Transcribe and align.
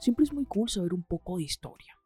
Siempre 0.00 0.24
es 0.24 0.32
muy 0.32 0.44
cool 0.44 0.68
saber 0.68 0.94
un 0.94 1.02
poco 1.02 1.38
de 1.38 1.42
historia. 1.42 1.98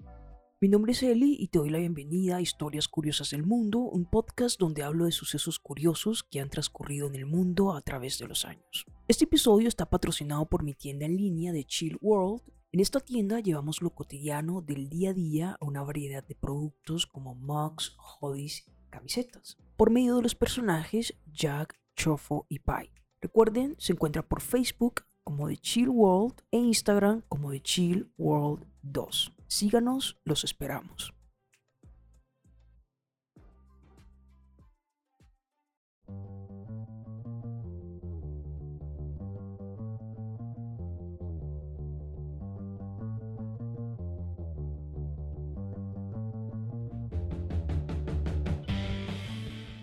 Mi 0.63 0.69
nombre 0.69 0.93
es 0.93 1.03
Eli 1.03 1.37
y 1.39 1.49
te 1.49 1.59
doy 1.59 1.69
la 1.69 1.79
bienvenida 1.79 2.37
a 2.37 2.41
Historias 2.41 2.89
Curiosas 2.89 3.31
del 3.31 3.45
Mundo, 3.45 3.81
un 3.81 4.07
podcast 4.07 4.59
donde 4.59 4.83
hablo 4.83 5.05
de 5.05 5.13
sucesos 5.13 5.59
curiosos 5.59 6.23
que 6.23 6.41
han 6.41 6.49
transcurrido 6.49 7.07
en 7.07 7.17
el 7.17 7.27
mundo 7.27 7.75
a 7.75 7.83
través 7.83 8.19
de 8.19 8.29
los 8.29 8.47
años. 8.47 8.87
Este 9.09 9.25
episodio 9.25 9.69
está 9.69 9.91
patrocinado 9.91 10.47
por 10.47 10.63
mi 10.63 10.73
tienda 10.73 11.05
en 11.05 11.19
línea 11.19 11.53
de 11.53 11.65
Chill 11.65 11.99
World. 12.01 12.43
En 12.71 12.81
esta 12.81 12.99
tienda 12.99 13.41
llevamos 13.41 13.83
lo 13.83 13.91
cotidiano 13.91 14.63
del 14.63 14.89
día 14.89 15.11
a 15.11 15.15
día 15.15 15.59
a 15.61 15.65
una 15.67 15.83
variedad 15.83 16.27
de 16.27 16.35
productos 16.35 17.07
como 17.07 17.35
mugs, 17.35 17.95
hoodies 17.99 18.65
camisetas, 18.89 19.59
por 19.77 19.91
medio 19.91 20.17
de 20.17 20.23
los 20.23 20.35
personajes 20.35 21.15
Jack, 21.27 21.79
Chofo 21.95 22.47
y 22.49 22.61
Pai. 22.61 22.91
Recuerden, 23.21 23.77
se 23.79 23.93
encuentra 23.93 24.27
por 24.27 24.41
Facebook 24.41 25.03
como 25.25 25.49
The 25.49 25.57
Chill 25.57 25.89
World 25.89 26.37
e 26.51 26.59
Instagram 26.59 27.23
como 27.29 27.51
The 27.51 27.61
Chill 27.61 28.11
World 28.19 28.67
2. 28.83 29.33
Síganos, 29.47 30.17
los 30.25 30.45
esperamos. 30.45 31.15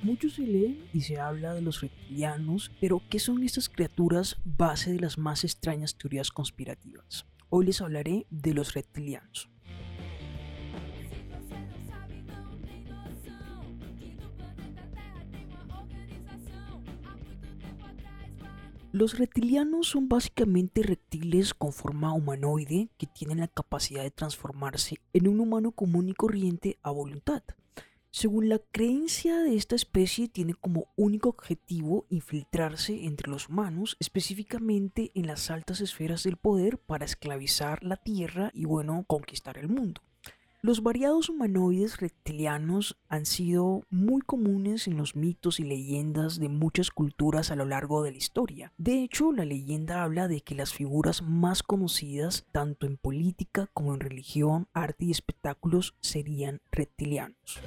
Mucho 0.09 0.27
se 0.31 0.41
lee 0.41 0.89
y 0.91 1.01
se 1.01 1.19
habla 1.19 1.53
de 1.53 1.61
los 1.61 1.81
reptilianos, 1.81 2.71
pero 2.81 2.99
¿qué 3.11 3.19
son 3.19 3.43
estas 3.43 3.69
criaturas 3.69 4.37
base 4.43 4.91
de 4.91 4.99
las 4.99 5.19
más 5.19 5.43
extrañas 5.43 5.95
teorías 5.99 6.31
conspirativas? 6.31 7.27
Hoy 7.49 7.67
les 7.67 7.79
hablaré 7.79 8.25
de 8.31 8.55
los 8.55 8.73
reptilianos. 8.73 9.51
Los 18.91 19.19
reptilianos 19.19 19.89
son 19.89 20.09
básicamente 20.09 20.81
reptiles 20.81 21.53
con 21.53 21.71
forma 21.71 22.13
humanoide 22.13 22.89
que 22.97 23.05
tienen 23.05 23.41
la 23.41 23.47
capacidad 23.47 24.01
de 24.01 24.09
transformarse 24.09 24.95
en 25.13 25.27
un 25.27 25.39
humano 25.39 25.71
común 25.71 26.09
y 26.09 26.15
corriente 26.15 26.79
a 26.81 26.89
voluntad. 26.89 27.43
Según 28.11 28.49
la 28.49 28.57
creencia 28.57 29.37
de 29.37 29.55
esta 29.55 29.75
especie, 29.75 30.27
tiene 30.27 30.55
como 30.55 30.87
único 30.95 31.29
objetivo 31.29 32.07
infiltrarse 32.09 33.05
entre 33.05 33.29
los 33.29 33.49
humanos, 33.49 33.97
específicamente 33.99 35.11
en 35.13 35.27
las 35.27 35.51
altas 35.51 35.79
esferas 35.79 36.23
del 36.23 36.37
poder 36.37 36.79
para 36.79 37.05
esclavizar 37.05 37.83
la 37.83 37.97
Tierra 37.97 38.49
y 38.53 38.65
bueno, 38.65 39.05
conquistar 39.07 39.59
el 39.59 39.69
mundo. 39.69 40.01
Los 40.61 40.83
variados 40.83 41.29
humanoides 41.29 42.01
reptilianos 42.01 42.97
han 43.07 43.25
sido 43.25 43.83
muy 43.89 44.21
comunes 44.21 44.87
en 44.87 44.97
los 44.97 45.15
mitos 45.15 45.61
y 45.61 45.63
leyendas 45.63 46.37
de 46.37 46.49
muchas 46.49 46.89
culturas 46.89 47.49
a 47.49 47.55
lo 47.55 47.63
largo 47.63 48.03
de 48.03 48.11
la 48.11 48.17
historia. 48.17 48.73
De 48.77 49.01
hecho, 49.01 49.31
la 49.31 49.45
leyenda 49.45 50.03
habla 50.03 50.27
de 50.27 50.41
que 50.41 50.55
las 50.55 50.73
figuras 50.73 51.21
más 51.21 51.63
conocidas, 51.63 52.45
tanto 52.51 52.87
en 52.87 52.97
política 52.97 53.69
como 53.73 53.93
en 53.93 54.01
religión, 54.01 54.67
arte 54.73 55.05
y 55.05 55.11
espectáculos, 55.11 55.95
serían 56.01 56.59
reptilianos. 56.71 57.61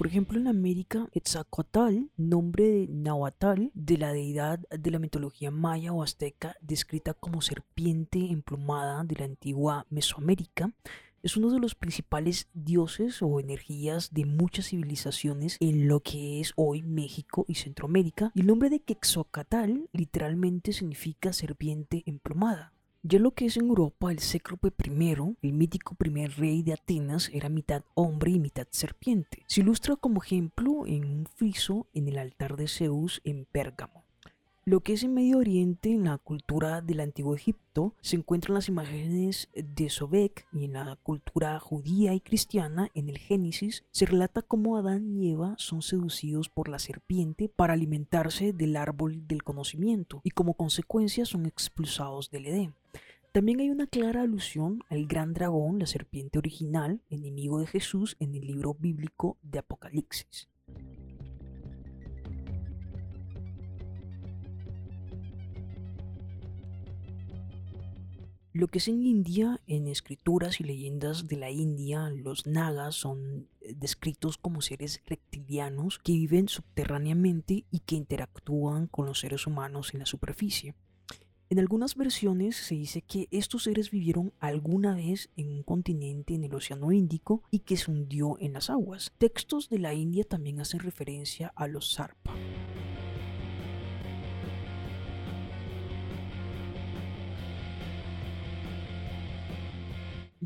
Por 0.00 0.06
ejemplo, 0.06 0.40
en 0.40 0.48
América, 0.48 1.10
Etzacoatl, 1.12 2.06
nombre 2.16 2.64
de 2.64 2.86
Nahuatl, 2.88 3.66
de 3.74 3.98
la 3.98 4.14
deidad 4.14 4.58
de 4.70 4.90
la 4.90 4.98
mitología 4.98 5.50
maya 5.50 5.92
o 5.92 6.02
azteca, 6.02 6.56
descrita 6.62 7.12
como 7.12 7.42
serpiente 7.42 8.18
emplumada 8.30 9.04
de 9.04 9.16
la 9.16 9.26
antigua 9.26 9.84
Mesoamérica, 9.90 10.72
es 11.22 11.36
uno 11.36 11.50
de 11.50 11.58
los 11.58 11.74
principales 11.74 12.48
dioses 12.54 13.20
o 13.20 13.40
energías 13.40 14.14
de 14.14 14.24
muchas 14.24 14.68
civilizaciones 14.68 15.58
en 15.60 15.86
lo 15.86 16.00
que 16.00 16.40
es 16.40 16.54
hoy 16.56 16.80
México 16.80 17.44
y 17.46 17.56
Centroamérica. 17.56 18.32
Y 18.34 18.40
el 18.40 18.46
nombre 18.46 18.70
de 18.70 18.80
Quetzalcoatl 18.80 19.82
literalmente 19.92 20.72
significa 20.72 21.34
serpiente 21.34 22.04
emplumada. 22.06 22.72
Ya 23.02 23.18
lo 23.18 23.30
que 23.30 23.46
es 23.46 23.56
en 23.56 23.68
Europa, 23.68 24.12
el 24.12 24.20
Cécrope 24.20 24.74
I, 24.84 25.36
el 25.40 25.52
mítico 25.54 25.94
primer 25.94 26.32
rey 26.36 26.62
de 26.62 26.74
Atenas, 26.74 27.30
era 27.32 27.48
mitad 27.48 27.82
hombre 27.94 28.32
y 28.32 28.38
mitad 28.38 28.66
serpiente. 28.70 29.42
Se 29.46 29.62
ilustra 29.62 29.96
como 29.96 30.22
ejemplo 30.22 30.86
en 30.86 31.04
un 31.06 31.24
friso 31.24 31.86
en 31.94 32.08
el 32.08 32.18
altar 32.18 32.56
de 32.56 32.68
Zeus 32.68 33.22
en 33.24 33.46
Pérgamo. 33.46 34.04
Lo 34.66 34.80
que 34.80 34.92
es 34.92 35.02
en 35.02 35.14
Medio 35.14 35.38
Oriente, 35.38 35.90
en 35.90 36.04
la 36.04 36.18
cultura 36.18 36.82
del 36.82 37.00
Antiguo 37.00 37.34
Egipto, 37.34 37.94
se 38.02 38.16
encuentran 38.16 38.52
las 38.52 38.68
imágenes 38.68 39.48
de 39.54 39.88
Sobek 39.88 40.46
y 40.52 40.66
en 40.66 40.74
la 40.74 40.96
cultura 41.02 41.58
judía 41.58 42.12
y 42.12 42.20
cristiana, 42.20 42.90
en 42.92 43.08
el 43.08 43.16
Génesis, 43.16 43.82
se 43.92 44.04
relata 44.04 44.42
cómo 44.42 44.76
Adán 44.76 45.08
y 45.08 45.30
Eva 45.30 45.54
son 45.56 45.80
seducidos 45.80 46.50
por 46.50 46.68
la 46.68 46.78
serpiente 46.78 47.48
para 47.48 47.72
alimentarse 47.72 48.52
del 48.52 48.76
árbol 48.76 49.26
del 49.26 49.42
conocimiento 49.42 50.20
y 50.22 50.32
como 50.32 50.52
consecuencia 50.52 51.24
son 51.24 51.46
expulsados 51.46 52.30
del 52.30 52.44
Edén. 52.44 52.74
También 53.32 53.60
hay 53.60 53.70
una 53.70 53.86
clara 53.86 54.22
alusión 54.22 54.82
al 54.88 55.06
gran 55.06 55.34
dragón, 55.34 55.78
la 55.78 55.86
serpiente 55.86 56.38
original, 56.38 57.00
enemigo 57.10 57.60
de 57.60 57.68
Jesús, 57.68 58.16
en 58.18 58.34
el 58.34 58.44
libro 58.44 58.74
bíblico 58.74 59.38
de 59.42 59.60
Apocalipsis. 59.60 60.48
Lo 68.52 68.66
que 68.66 68.78
es 68.78 68.88
en 68.88 69.06
India, 69.06 69.60
en 69.68 69.86
escrituras 69.86 70.58
y 70.58 70.64
leyendas 70.64 71.28
de 71.28 71.36
la 71.36 71.52
India, 71.52 72.10
los 72.10 72.48
nagas 72.48 72.96
son 72.96 73.46
eh, 73.60 73.74
descritos 73.76 74.38
como 74.38 74.60
seres 74.60 75.00
reptilianos 75.06 76.00
que 76.00 76.12
viven 76.14 76.48
subterráneamente 76.48 77.64
y 77.70 77.78
que 77.78 77.94
interactúan 77.94 78.88
con 78.88 79.06
los 79.06 79.20
seres 79.20 79.46
humanos 79.46 79.94
en 79.94 80.00
la 80.00 80.06
superficie. 80.06 80.74
En 81.50 81.58
algunas 81.58 81.96
versiones 81.96 82.54
se 82.54 82.76
dice 82.76 83.02
que 83.02 83.26
estos 83.32 83.64
seres 83.64 83.90
vivieron 83.90 84.32
alguna 84.38 84.94
vez 84.94 85.30
en 85.36 85.50
un 85.50 85.64
continente 85.64 86.32
en 86.32 86.44
el 86.44 86.54
Océano 86.54 86.92
Índico 86.92 87.42
y 87.50 87.58
que 87.58 87.76
se 87.76 87.90
hundió 87.90 88.36
en 88.38 88.52
las 88.52 88.70
aguas. 88.70 89.12
Textos 89.18 89.68
de 89.68 89.80
la 89.80 89.92
India 89.92 90.22
también 90.22 90.60
hacen 90.60 90.78
referencia 90.78 91.52
a 91.56 91.66
los 91.66 91.90
Sarpa. 91.90 92.32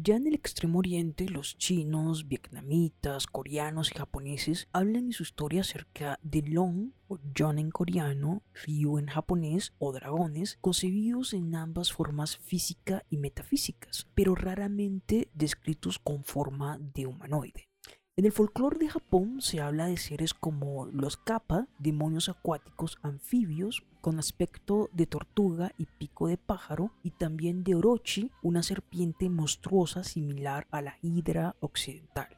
Ya 0.06 0.16
en 0.16 0.26
el 0.26 0.34
extremo 0.34 0.80
oriente, 0.80 1.30
los 1.30 1.56
chinos, 1.56 2.28
vietnamitas, 2.28 3.26
coreanos 3.26 3.90
y 3.90 3.96
japoneses 3.96 4.68
hablan 4.70 5.06
en 5.06 5.12
su 5.12 5.22
historia 5.22 5.62
acerca 5.62 6.18
de 6.22 6.42
Long 6.42 6.90
o 7.08 7.18
John 7.34 7.58
en 7.58 7.70
coreano, 7.70 8.42
Ryu 8.66 8.98
en 8.98 9.06
japonés 9.06 9.72
o 9.78 9.94
dragones, 9.94 10.58
concebidos 10.60 11.32
en 11.32 11.54
ambas 11.54 11.90
formas 11.90 12.36
física 12.36 13.06
y 13.08 13.16
metafísicas, 13.16 14.06
pero 14.14 14.34
raramente 14.34 15.30
descritos 15.32 15.98
con 15.98 16.22
forma 16.22 16.76
de 16.78 17.06
humanoide. 17.06 17.70
En 18.16 18.26
el 18.26 18.30
folclore 18.30 18.78
de 18.78 18.88
Japón 18.88 19.40
se 19.40 19.60
habla 19.60 19.86
de 19.86 19.96
seres 19.96 20.34
como 20.34 20.86
los 20.86 21.16
kappa, 21.16 21.66
demonios 21.80 22.28
acuáticos 22.28 22.96
anfibios 23.02 23.82
con 24.00 24.20
aspecto 24.20 24.88
de 24.92 25.06
tortuga 25.06 25.72
y 25.78 25.86
pico 25.86 26.28
de 26.28 26.36
pájaro, 26.36 26.92
y 27.02 27.10
también 27.10 27.64
de 27.64 27.74
Orochi, 27.74 28.30
una 28.40 28.62
serpiente 28.62 29.28
monstruosa 29.28 30.04
similar 30.04 30.68
a 30.70 30.80
la 30.80 30.96
hidra 31.02 31.56
occidental. 31.58 32.28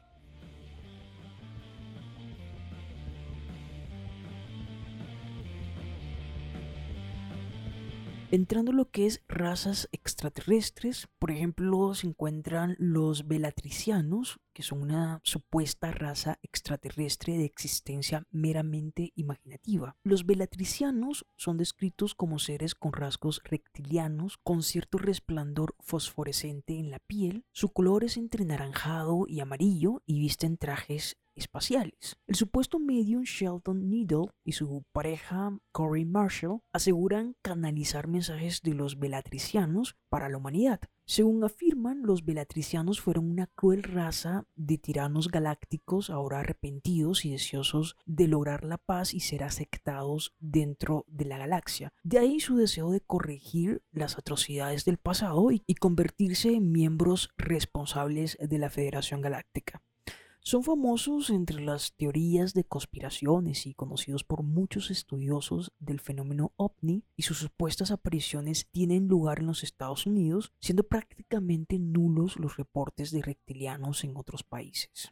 Entrando 8.29 8.71
en 8.71 8.77
lo 8.77 8.89
que 8.89 9.05
es 9.05 9.21
razas 9.29 9.87
extraterrestres, 9.93 11.07
por 11.17 11.31
ejemplo, 11.31 11.93
se 11.93 12.07
encuentran 12.07 12.75
los 12.77 13.25
velatricianos, 13.25 14.39
que 14.57 14.63
son 14.63 14.81
una 14.81 15.21
supuesta 15.21 15.91
raza 15.91 16.39
extraterrestre 16.41 17.37
de 17.37 17.45
existencia 17.45 18.25
meramente 18.31 19.11
imaginativa. 19.13 19.95
Los 20.01 20.25
velatricianos 20.25 21.27
son 21.35 21.57
descritos 21.57 22.15
como 22.15 22.39
seres 22.39 22.73
con 22.73 22.91
rasgos 22.91 23.39
reptilianos, 23.43 24.39
con 24.39 24.63
cierto 24.63 24.97
resplandor 24.97 25.75
fosforescente 25.79 26.79
en 26.79 26.89
la 26.89 26.97
piel. 26.97 27.45
Su 27.51 27.69
color 27.69 28.03
es 28.03 28.17
entre 28.17 28.45
naranjado 28.45 29.25
y 29.27 29.41
amarillo 29.41 30.01
y 30.07 30.21
visten 30.21 30.57
trajes 30.57 31.17
espaciales. 31.35 32.17
El 32.25 32.33
supuesto 32.33 32.79
medium 32.79 33.25
Sheldon 33.25 33.87
Needle 33.91 34.31
y 34.43 34.53
su 34.53 34.83
pareja 34.91 35.55
Corey 35.71 36.03
Marshall 36.03 36.61
aseguran 36.73 37.35
canalizar 37.43 38.07
mensajes 38.07 38.63
de 38.63 38.73
los 38.73 38.97
velatricianos 38.97 39.95
para 40.09 40.29
la 40.29 40.37
humanidad. 40.37 40.79
Según 41.09 41.41
afirman, 41.45 42.01
los 42.03 42.25
velatricianos 42.25 42.99
fueron 42.99 43.31
una 43.31 43.47
cruel 43.47 43.81
raza 43.81 44.45
de 44.57 44.77
tiranos 44.77 45.29
galácticos 45.29 46.09
ahora 46.09 46.41
arrepentidos 46.41 47.23
y 47.23 47.31
deseosos 47.31 47.95
de 48.05 48.27
lograr 48.27 48.65
la 48.65 48.77
paz 48.77 49.13
y 49.13 49.21
ser 49.21 49.45
aceptados 49.45 50.35
dentro 50.39 51.05
de 51.07 51.23
la 51.23 51.37
galaxia. 51.37 51.93
De 52.03 52.19
ahí 52.19 52.41
su 52.41 52.57
deseo 52.57 52.91
de 52.91 52.99
corregir 52.99 53.83
las 53.93 54.17
atrocidades 54.17 54.83
del 54.83 54.97
pasado 54.97 55.49
y, 55.51 55.61
convertirse 55.75 56.53
en 56.53 56.73
miembros 56.73 57.29
responsables 57.37 58.37
de 58.41 58.57
la 58.57 58.69
Federación 58.69 59.21
Galáctica. 59.21 59.81
Son 60.47 60.63
famosos 60.63 61.29
entre 61.29 61.59
las 61.59 61.91
teorías 61.97 62.53
de 62.53 62.63
conspiraciones 62.63 63.67
y 63.67 63.73
conocidos 63.73 64.23
por 64.23 64.43
muchos 64.43 64.91
estudiosos 64.91 65.73
del 65.77 65.99
fenómeno 65.99 66.53
ovni 66.55 67.03
y 67.17 67.23
sus 67.23 67.39
supuestas 67.39 67.91
apariciones 67.91 68.65
tienen 68.71 69.09
lugar 69.09 69.39
en 69.39 69.47
los 69.47 69.65
Estados 69.65 70.05
Unidos, 70.05 70.53
siendo 70.61 70.83
prácticamente 70.83 71.79
nulos 71.79 72.37
los 72.37 72.55
reportes 72.55 73.11
de 73.11 73.23
reptilianos 73.23 74.05
en 74.05 74.15
otros 74.15 74.43
países. 74.43 75.09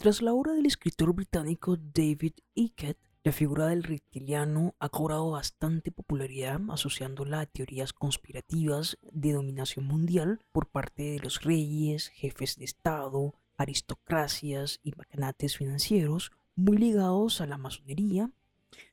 Tras 0.00 0.20
la 0.20 0.34
obra 0.34 0.52
del 0.52 0.66
escritor 0.66 1.14
británico 1.14 1.78
David 1.78 2.32
Eckett, 2.54 2.98
la 3.22 3.32
figura 3.32 3.66
del 3.66 3.82
reptiliano 3.82 4.74
ha 4.78 4.88
cobrado 4.88 5.30
bastante 5.32 5.92
popularidad 5.92 6.58
asociándola 6.70 7.40
a 7.40 7.46
teorías 7.46 7.92
conspirativas 7.92 8.98
de 9.12 9.32
dominación 9.32 9.84
mundial 9.84 10.40
por 10.52 10.66
parte 10.66 11.02
de 11.02 11.18
los 11.18 11.42
reyes, 11.42 12.08
jefes 12.08 12.56
de 12.56 12.64
Estado, 12.64 13.34
aristocracias 13.58 14.80
y 14.82 14.92
magnates 14.92 15.58
financieros 15.58 16.32
muy 16.56 16.78
ligados 16.78 17.42
a 17.42 17.46
la 17.46 17.58
masonería. 17.58 18.30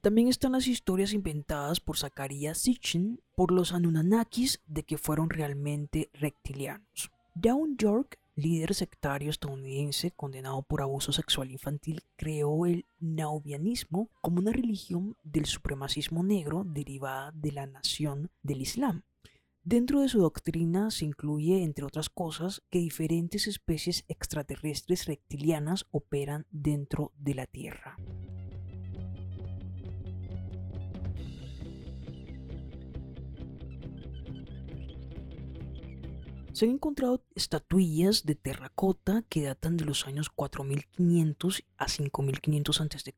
También 0.02 0.28
están 0.28 0.52
las 0.52 0.68
historias 0.68 1.14
inventadas 1.14 1.80
por 1.80 1.98
Zachariah 1.98 2.54
Sitchin 2.54 3.22
por 3.34 3.54
los 3.54 3.72
Anunnakis 3.72 4.60
de 4.68 4.84
que 4.84 4.98
fueron 4.98 5.30
realmente 5.30 6.10
reptilianos. 6.14 7.12
Down 7.34 7.78
York 7.78 8.20
líder 8.38 8.76
sectario 8.76 9.32
estadounidense 9.32 10.12
condenado 10.12 10.62
por 10.62 10.82
abuso 10.82 11.12
sexual 11.12 11.52
infantil, 11.52 12.04
creó 12.16 12.66
el 12.68 12.86
naubianismo 13.00 14.10
como 14.22 14.40
una 14.40 14.54
religión 14.54 15.18
del 15.24 15.46
supremacismo 15.46 16.24
negro 16.24 16.64
derivada 16.64 17.32
de 17.34 17.52
la 17.52 17.66
nación 17.66 18.30
del 18.44 18.62
Islam. 18.62 19.04
Dentro 19.64 20.02
de 20.02 20.08
su 20.08 20.20
doctrina 20.20 20.92
se 20.92 21.06
incluye, 21.06 21.64
entre 21.64 21.84
otras 21.84 22.10
cosas, 22.10 22.62
que 22.70 22.80
diferentes 22.80 23.48
especies 23.48 24.06
extraterrestres 24.08 25.08
reptilianas 25.08 25.88
operan 25.92 26.46
dentro 26.52 27.12
de 27.18 27.34
la 27.34 27.48
Tierra. 27.48 27.98
Se 36.58 36.66
han 36.66 36.72
encontrado 36.72 37.24
estatuillas 37.36 38.26
de 38.26 38.34
terracota 38.34 39.24
que 39.30 39.44
datan 39.44 39.78
de 39.78 39.86
los 39.86 40.08
años 40.08 40.32
4500 40.32 41.64
a 41.78 41.88
5500 41.88 42.82
a.C., 42.82 43.14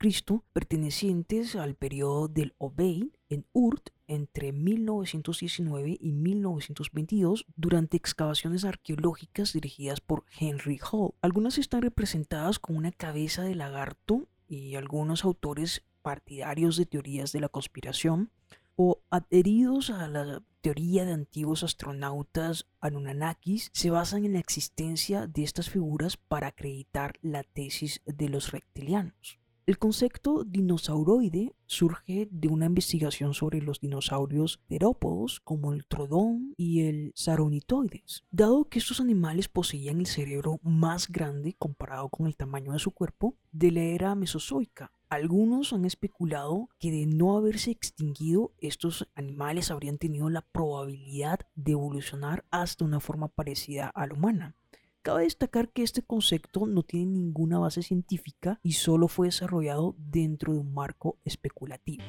pertenecientes 0.52 1.56
al 1.56 1.76
periodo 1.76 2.28
del 2.28 2.54
Obeid 2.58 3.06
en 3.30 3.46
Urt 3.54 3.92
entre 4.08 4.52
1919 4.52 6.00
y 6.02 6.12
1922 6.12 7.46
durante 7.56 7.96
excavaciones 7.96 8.66
arqueológicas 8.66 9.54
dirigidas 9.54 10.02
por 10.02 10.26
Henry 10.38 10.78
Hall. 10.92 11.14
Algunas 11.22 11.58
están 11.60 11.84
representadas 11.84 12.60
con 12.60 12.76
una 12.76 12.92
cabeza 12.92 13.44
de 13.44 13.56
lagarto 13.56 14.28
y 14.50 14.76
algunos 14.76 15.24
autores 15.24 15.86
partidarios 16.02 16.76
de 16.76 16.88
teorías 16.88 17.32
de 17.32 17.40
la 17.40 17.48
conspiración 17.48 18.32
o 18.76 19.02
adheridos 19.10 19.92
a 19.92 20.10
la 20.10 20.44
teoría 20.62 21.06
de 21.06 21.14
antiguos 21.14 21.64
astronautas 21.64 22.68
Anunnakis 22.80 23.70
se 23.74 23.90
basan 23.90 24.26
en 24.26 24.34
la 24.34 24.40
existencia 24.40 25.28
de 25.28 25.44
estas 25.44 25.70
figuras 25.70 26.18
para 26.18 26.48
acreditar 26.48 27.14
la 27.22 27.44
tesis 27.44 28.02
de 28.06 28.30
los 28.30 28.52
reptilianos. 28.52 29.40
El 29.70 29.78
concepto 29.78 30.46
dinosauroide 30.46 31.54
surge 31.68 32.28
de 32.32 32.48
una 32.48 32.66
investigación 32.66 33.36
sobre 33.36 33.62
los 33.62 33.80
dinosaurios 33.80 34.60
terópodos 34.68 35.42
como 35.42 35.74
el 35.74 35.86
trodón 35.86 36.56
y 36.58 36.88
el 36.88 37.12
saronitoides. 37.14 38.24
Dado 38.32 38.66
que 38.66 38.80
estos 38.80 39.00
animales 39.00 39.48
poseían 39.48 40.00
el 40.00 40.08
cerebro 40.08 40.60
más 40.64 41.08
grande 41.08 41.54
comparado 41.54 42.10
con 42.10 42.26
el 42.26 42.36
tamaño 42.36 42.74
de 42.74 42.80
su 42.80 42.90
cuerpo 42.90 43.36
de 43.52 43.72
la 43.72 43.82
era 43.82 44.16
mesozoica, 44.16 44.92
algunos 45.10 45.74
han 45.74 45.86
especulado 45.86 46.70
que 46.80 46.92
de 46.92 47.08
no 47.08 47.36
haberse 47.36 47.72
extinguido, 47.72 48.54
estos 48.60 49.10
animales 49.16 49.72
habrían 49.72 49.98
tenido 49.98 50.30
la 50.30 50.42
probabilidad 50.42 51.40
de 51.56 51.72
evolucionar 51.72 52.46
hasta 52.52 52.86
una 52.86 53.00
forma 53.00 53.28
parecida 53.28 53.88
a 53.88 54.06
la 54.06 54.14
humana. 54.14 54.56
Cabe 55.02 55.24
destacar 55.24 55.70
que 55.70 55.82
este 55.82 56.04
concepto 56.04 56.68
no 56.68 56.84
tiene 56.84 57.08
ninguna 57.08 57.58
base 57.58 57.82
científica 57.82 58.60
y 58.62 58.74
solo 58.74 59.08
fue 59.08 59.28
desarrollado 59.28 59.96
dentro 59.98 60.54
de 60.54 60.60
un 60.60 60.74
marco 60.74 61.18
especulativo. 61.26 62.04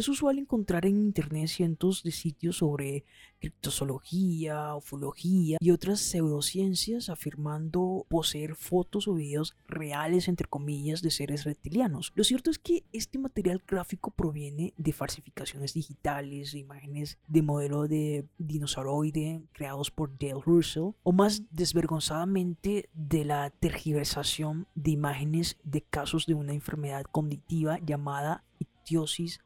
Es 0.00 0.08
usual 0.08 0.38
encontrar 0.38 0.86
en 0.86 0.96
internet 0.96 1.48
cientos 1.48 2.02
de 2.02 2.10
sitios 2.10 2.56
sobre 2.56 3.04
criptozoología, 3.38 4.74
ufología 4.74 5.58
y 5.60 5.70
otras 5.72 6.00
pseudociencias 6.00 7.10
afirmando 7.10 8.06
poseer 8.08 8.54
fotos 8.54 9.06
o 9.08 9.12
videos 9.12 9.54
reales, 9.68 10.26
entre 10.28 10.48
comillas, 10.48 11.02
de 11.02 11.10
seres 11.10 11.44
reptilianos. 11.44 12.12
Lo 12.14 12.24
cierto 12.24 12.50
es 12.50 12.58
que 12.58 12.84
este 12.94 13.18
material 13.18 13.62
gráfico 13.68 14.10
proviene 14.10 14.72
de 14.78 14.94
falsificaciones 14.94 15.74
digitales, 15.74 16.52
de 16.52 16.60
imágenes 16.60 17.18
de 17.28 17.42
modelo 17.42 17.86
de 17.86 18.24
dinosauroide 18.38 19.42
creados 19.52 19.90
por 19.90 20.18
Dale 20.18 20.40
Russell, 20.42 20.92
o 21.02 21.12
más 21.12 21.42
desvergonzadamente 21.50 22.88
de 22.94 23.26
la 23.26 23.50
tergiversación 23.50 24.66
de 24.74 24.92
imágenes 24.92 25.58
de 25.62 25.82
casos 25.82 26.24
de 26.24 26.32
una 26.32 26.54
enfermedad 26.54 27.04
cognitiva 27.04 27.78
llamada 27.84 28.44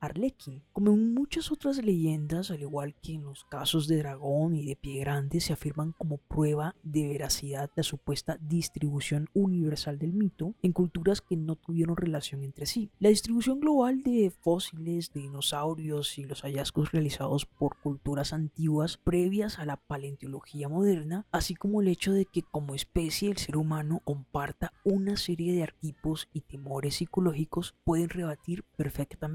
Arlequín. 0.01 0.63
Como 0.73 0.93
en 0.93 1.13
muchas 1.13 1.53
otras 1.53 1.77
leyendas, 1.77 2.51
al 2.51 2.63
igual 2.63 2.95
que 3.03 3.13
en 3.13 3.25
los 3.25 3.45
casos 3.45 3.87
de 3.89 3.99
dragón 3.99 4.57
y 4.57 4.65
de 4.65 4.77
pie 4.77 5.01
grande, 5.01 5.41
se 5.41 5.53
afirman 5.53 5.93
como 5.93 6.17
prueba 6.17 6.75
de 6.83 7.09
veracidad 7.09 7.71
la 7.77 7.83
supuesta 7.83 8.39
distribución 8.41 9.29
universal 9.35 9.99
del 9.99 10.15
mito 10.15 10.55
en 10.63 10.73
culturas 10.73 11.21
que 11.21 11.37
no 11.37 11.57
tuvieron 11.57 11.97
relación 11.97 12.43
entre 12.43 12.65
sí. 12.65 12.91
La 12.99 13.11
distribución 13.11 13.61
global 13.61 14.03
de 14.03 14.33
fósiles, 14.41 15.13
de 15.13 15.21
dinosaurios 15.21 16.19
y 16.19 16.25
los 16.25 16.41
hallazgos 16.43 16.93
realizados 16.93 17.45
por 17.45 17.77
culturas 17.83 18.33
antiguas 18.33 18.97
previas 18.97 19.59
a 19.59 19.67
la 19.67 19.77
paleontología 19.77 20.71
moderna, 20.71 21.27
así 21.33 21.55
como 21.55 21.83
el 21.83 21.89
hecho 21.89 22.13
de 22.13 22.25
que 22.25 22.43
como 22.43 22.75
especie 22.75 23.31
el 23.31 23.37
ser 23.37 23.59
humano 23.59 24.01
comparta 24.05 24.73
una 24.85 25.19
serie 25.19 25.53
de 25.53 25.65
arquetipos 25.65 26.29
y 26.33 26.41
temores 26.41 26.97
psicológicos, 26.97 27.75
pueden 27.85 28.09
rebatir 28.09 28.65
perfectamente 28.77 29.34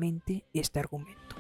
este 0.54 0.80
argumento. 0.80 1.36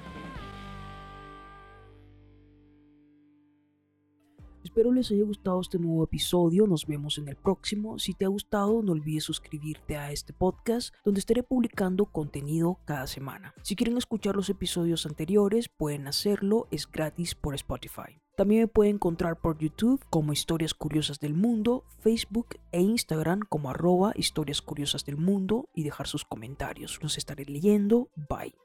Espero 4.64 4.92
les 4.92 5.10
haya 5.10 5.24
gustado 5.24 5.62
este 5.62 5.80
nuevo 5.80 6.04
episodio, 6.04 6.68
nos 6.68 6.86
vemos 6.86 7.18
en 7.18 7.28
el 7.28 7.36
próximo. 7.36 7.98
Si 7.98 8.14
te 8.14 8.26
ha 8.26 8.28
gustado, 8.28 8.84
no 8.84 8.92
olvides 8.92 9.24
suscribirte 9.24 9.98
a 9.98 10.12
este 10.12 10.34
podcast 10.34 10.94
donde 11.04 11.20
estaré 11.20 11.44
publicando 11.44 12.06
contenido 12.06 12.80
cada 12.86 13.08
semana. 13.08 13.54
Si 13.64 13.76
quieren 13.76 13.98
escuchar 13.98 14.36
los 14.36 14.50
episodios 14.50 15.06
anteriores, 15.06 15.70
pueden 15.70 16.08
hacerlo, 16.08 16.68
es 16.72 16.90
gratis 16.92 17.36
por 17.36 17.56
Spotify. 17.56 18.22
También 18.40 18.62
me 18.62 18.68
pueden 18.70 18.96
encontrar 18.96 19.36
por 19.36 19.58
YouTube 19.58 20.02
como 20.10 20.32
Historias 20.32 20.74
Curiosas 20.74 21.20
del 21.20 21.34
Mundo, 21.34 21.84
Facebook 22.00 22.56
e 22.72 22.80
Instagram 22.80 23.42
como 23.50 23.70
arroba 23.70 24.14
Historias 24.16 24.62
Curiosas 24.62 25.04
del 25.04 25.18
Mundo 25.18 25.68
y 25.76 25.84
dejar 25.84 26.08
sus 26.08 26.24
comentarios. 26.24 27.00
Los 27.04 27.18
estaré 27.18 27.44
leyendo. 27.44 28.08
Bye. 28.16 28.56